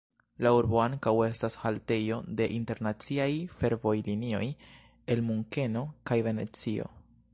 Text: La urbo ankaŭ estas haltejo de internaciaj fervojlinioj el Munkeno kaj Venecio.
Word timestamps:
La 0.45 0.51
urbo 0.59 0.77
ankaŭ 0.83 1.11
estas 1.25 1.57
haltejo 1.63 2.17
de 2.39 2.47
internaciaj 2.55 3.29
fervojlinioj 3.59 4.43
el 5.17 5.23
Munkeno 5.29 5.85
kaj 6.11 6.19
Venecio. 6.31 6.91